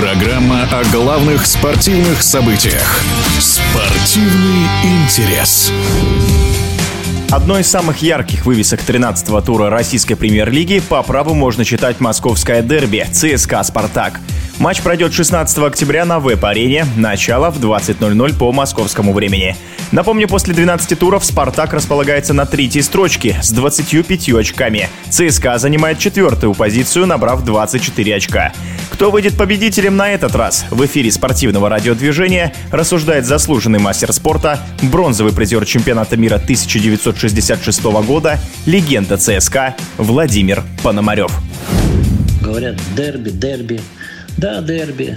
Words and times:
Программа 0.00 0.62
о 0.70 0.84
главных 0.92 1.44
спортивных 1.44 2.22
событиях. 2.22 3.02
Спортивный 3.40 4.64
интерес. 4.84 5.72
Одной 7.32 7.62
из 7.62 7.66
самых 7.66 8.00
ярких 8.00 8.46
вывесок 8.46 8.78
13-го 8.86 9.40
тура 9.40 9.70
российской 9.70 10.14
премьер-лиги 10.14 10.80
по 10.88 11.02
праву 11.02 11.34
можно 11.34 11.64
считать 11.64 11.98
московское 11.98 12.62
дерби 12.62 13.04
ЦСКА 13.10 13.64
«Спартак». 13.64 14.20
Матч 14.58 14.82
пройдет 14.82 15.12
16 15.12 15.58
октября 15.58 16.04
на 16.04 16.18
веб-арене. 16.18 16.84
Начало 16.96 17.50
в 17.50 17.64
20.00 17.64 18.36
по 18.36 18.50
московскому 18.50 19.12
времени. 19.12 19.54
Напомню, 19.92 20.26
после 20.26 20.52
12 20.52 20.98
туров 20.98 21.24
«Спартак» 21.24 21.72
располагается 21.72 22.34
на 22.34 22.44
третьей 22.44 22.82
строчке 22.82 23.38
с 23.40 23.52
25 23.52 24.30
очками. 24.30 24.90
ЦСКА 25.10 25.58
занимает 25.58 26.00
четвертую 26.00 26.54
позицию, 26.54 27.06
набрав 27.06 27.44
24 27.44 28.16
очка. 28.16 28.52
Кто 28.90 29.12
выйдет 29.12 29.36
победителем 29.36 29.96
на 29.96 30.10
этот 30.10 30.34
раз? 30.34 30.66
В 30.70 30.84
эфире 30.86 31.12
спортивного 31.12 31.68
радиодвижения 31.68 32.52
рассуждает 32.72 33.26
заслуженный 33.26 33.78
мастер 33.78 34.12
спорта, 34.12 34.58
бронзовый 34.82 35.32
призер 35.32 35.64
чемпионата 35.66 36.16
мира 36.16 36.34
1966 36.34 37.84
года, 37.84 38.40
легенда 38.66 39.18
ЦСКА 39.18 39.76
Владимир 39.98 40.64
Пономарев. 40.82 41.30
Говорят, 42.42 42.76
дерби, 42.96 43.30
дерби. 43.30 43.80
Да, 44.38 44.60
дерби. 44.60 45.16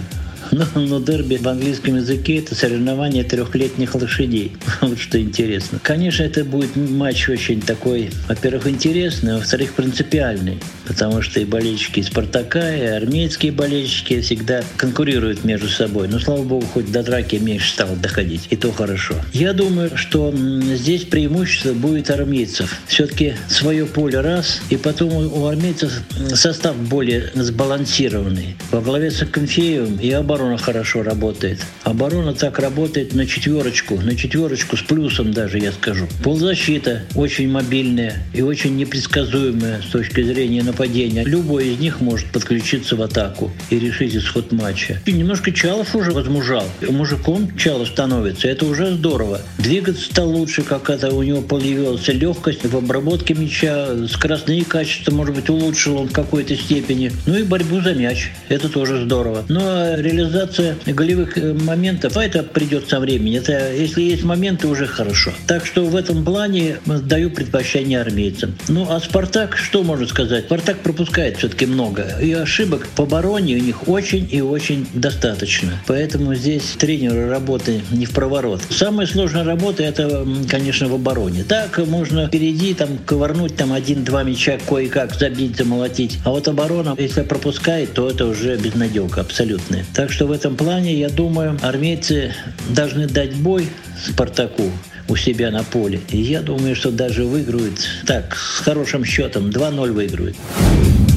Но, 0.52 0.66
но 0.76 1.00
дерби 1.00 1.38
в 1.38 1.48
английском 1.48 1.96
языке 1.96 2.40
это 2.40 2.56
соревнование 2.56 3.24
трехлетних 3.24 3.96
лошадей. 3.96 4.54
Вот 4.82 5.00
что 5.00 5.22
интересно. 5.22 5.80
Конечно, 5.82 6.24
это 6.24 6.44
будет 6.44 6.76
матч 6.76 7.30
очень 7.30 7.62
такой, 7.62 8.10
во-первых, 8.28 8.68
интересный, 8.68 9.36
а 9.36 9.38
во-вторых, 9.38 9.74
принципиальный. 9.74 10.60
Потому 10.86 11.22
что 11.22 11.40
и 11.40 11.46
болельщики 11.46 12.02
Спартака, 12.02 12.76
и 12.76 12.84
армейские 12.84 13.52
болельщики 13.54 14.20
всегда 14.20 14.64
конкурируют 14.76 15.46
между 15.46 15.70
собой. 15.70 16.08
Но, 16.10 16.20
слава 16.20 16.44
богу, 16.44 16.66
хоть 16.66 16.92
до 16.92 17.04
драки 17.04 17.38
меньше 17.38 17.72
стало 17.72 17.96
доходить. 17.96 18.48
И 18.50 18.58
то 18.58 18.72
хорошо. 18.72 19.16
Я 19.32 19.54
думаю, 19.54 19.92
что 19.96 20.34
здесь 20.36 21.04
преимущество 21.06 21.74
будет 21.74 22.10
армейцев. 22.10 22.78
Все-таки 22.88 23.36
свое 23.48 23.86
поле 23.86 24.20
раз, 24.20 24.62
и 24.70 24.76
потом 24.76 25.14
у 25.14 25.46
армейцев 25.46 26.02
состав 26.34 26.76
более 26.76 27.32
сбалансированный. 27.36 28.58
Во 28.72 28.82
главе 28.82 29.12
с 29.12 29.22
Акинфеевым 29.22 29.98
и 29.98 30.12
оборона 30.12 30.41
оборона 30.42 30.58
хорошо 30.58 31.04
работает. 31.04 31.60
Оборона 31.84 32.34
так 32.34 32.58
работает 32.58 33.14
на 33.14 33.28
четверочку, 33.28 34.02
на 34.02 34.16
четверочку 34.16 34.76
с 34.76 34.82
плюсом 34.82 35.32
даже, 35.32 35.60
я 35.60 35.72
скажу. 35.72 36.08
Ползащита 36.24 37.04
очень 37.14 37.48
мобильная 37.48 38.24
и 38.34 38.42
очень 38.42 38.76
непредсказуемая 38.76 39.82
с 39.82 39.92
точки 39.92 40.24
зрения 40.24 40.64
нападения. 40.64 41.24
Любой 41.24 41.68
из 41.68 41.80
них 41.80 42.02
может 42.02 42.32
подключиться 42.32 42.96
в 42.96 43.04
атаку 43.04 43.52
и 43.70 43.78
решить 43.78 44.16
исход 44.16 44.52
матча. 44.52 45.00
И 45.06 45.12
немножко 45.12 45.52
Чалов 45.52 45.96
уже 45.96 46.12
возмужал. 46.12 46.64
Мужиком 46.90 47.56
Чалов 47.56 47.90
становится, 47.90 48.48
это 48.48 48.66
уже 48.66 48.92
здорово. 48.96 49.42
Двигаться 49.60 50.06
стал 50.06 50.30
лучше, 50.30 50.64
как 50.64 50.90
это 50.90 51.14
у 51.14 51.22
него 51.22 51.42
появилась 51.42 52.08
легкость 52.08 52.66
в 52.66 52.76
обработке 52.76 53.36
мяча, 53.36 54.08
скоростные 54.08 54.66
качества, 54.66 55.12
может 55.12 55.36
быть, 55.36 55.50
улучшил 55.50 55.98
он 55.98 56.08
в 56.08 56.14
какой-то 56.14 56.56
степени. 56.56 57.12
Ну 57.28 57.38
и 57.38 57.44
борьбу 57.44 57.80
за 57.82 57.94
мяч, 57.94 58.32
это 58.50 58.70
тоже 58.70 59.04
здорово. 59.04 59.46
Ну 59.50 59.60
а 59.62 59.98
реализация 59.98 60.31
реализация 60.32 60.78
голевых 60.86 61.38
э, 61.38 61.54
моментов, 61.54 62.16
а 62.18 62.24
это 62.24 62.44
придет 62.44 62.90
со 62.90 63.00
временем. 63.00 63.42
Это, 63.42 63.74
если 63.74 64.02
есть 64.02 64.24
моменты, 64.24 64.68
уже 64.68 64.88
хорошо. 64.88 65.32
Так 65.48 65.66
что 65.66 65.86
в 65.86 65.96
этом 65.96 66.24
плане 66.24 66.78
даю 66.86 67.30
предпочтение 67.30 68.02
армейцам. 68.02 68.56
Ну, 68.68 68.88
а 68.90 69.00
«Спартак», 69.00 69.58
что 69.58 69.84
можно 69.84 70.08
сказать? 70.08 70.46
«Спартак» 70.46 70.80
пропускает 70.80 71.38
все-таки 71.38 71.66
много. 71.66 72.18
И 72.22 72.32
ошибок 72.34 72.88
по 72.96 73.04
обороне 73.04 73.56
у 73.56 73.60
них 73.60 73.88
очень 73.88 74.28
и 74.32 74.42
очень 74.42 74.88
достаточно. 74.94 75.72
Поэтому 75.88 76.36
здесь 76.36 76.64
тренеры 76.78 77.30
работы 77.30 77.82
не 77.92 78.06
в 78.06 78.12
проворот. 78.12 78.62
Самая 78.70 79.08
сложная 79.08 79.44
работа– 79.44 79.84
это, 79.92 80.26
конечно, 80.50 80.88
в 80.88 80.94
обороне. 80.94 81.44
Так 81.44 81.78
можно 81.80 82.28
впереди 82.28 82.74
там 82.74 82.98
ковырнуть 83.06 83.56
там 83.56 83.74
один-два 83.74 84.24
мяча 84.24 84.58
кое-как 84.68 85.16
забить, 85.16 85.58
замолотить. 85.58 86.20
А 86.24 86.30
вот 86.30 86.48
оборона, 86.48 86.96
если 86.98 87.22
пропускает, 87.22 87.94
то 87.94 88.10
это 88.10 88.26
уже 88.26 88.56
безнадега 88.58 89.22
абсолютная. 89.22 89.86
Так 89.94 90.12
что 90.12 90.21
что 90.22 90.28
в 90.28 90.32
этом 90.34 90.56
плане, 90.56 90.94
я 90.94 91.10
думаю, 91.10 91.58
армейцы 91.64 92.32
должны 92.70 93.08
дать 93.08 93.34
бой 93.38 93.68
Спартаку 94.06 94.70
у 95.08 95.16
себя 95.16 95.50
на 95.50 95.64
поле. 95.64 96.00
И 96.12 96.18
я 96.22 96.42
думаю, 96.42 96.76
что 96.76 96.92
даже 96.92 97.26
выиграют 97.26 97.80
так, 98.06 98.36
с 98.36 98.60
хорошим 98.60 99.04
счетом, 99.04 99.50
2-0 99.50 99.92
выиграют. 99.92 100.38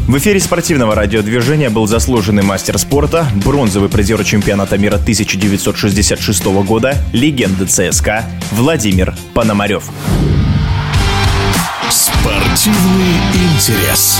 В 0.09 0.17
эфире 0.17 0.41
спортивного 0.41 0.95
радиодвижения 0.95 1.69
был 1.69 1.87
заслуженный 1.87 2.43
мастер 2.43 2.79
спорта, 2.79 3.27
бронзовый 3.45 3.91
призер 3.91 4.25
чемпионата 4.25 4.79
мира 4.79 4.95
1966 4.95 6.45
года, 6.67 6.97
легенда 7.13 7.67
ЦСКА 7.67 8.25
Владимир 8.53 9.15
Пономарев. 9.35 9.85
Спортивный 11.91 13.19
интерес. 13.53 14.19